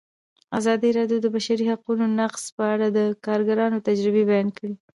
ازادي 0.59 0.89
راډیو 0.97 1.19
د 1.21 1.25
د 1.25 1.27
بشري 1.35 1.65
حقونو 1.71 2.05
نقض 2.19 2.43
په 2.57 2.63
اړه 2.73 2.87
د 2.97 2.99
کارګرانو 3.25 3.77
تجربې 3.87 4.23
بیان 4.31 4.47
کړي. 4.57 4.73